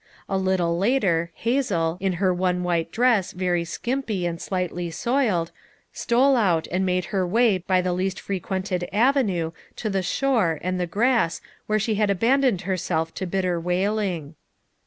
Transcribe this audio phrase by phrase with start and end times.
[0.27, 5.51] A little later, Hazel, in her one white dress very skimpy and slightly soiled,
[5.93, 10.79] stole out and made her way by the least frequented avenue to the shore and
[10.79, 14.33] the grass where she had abandoned herself to bitter wailing.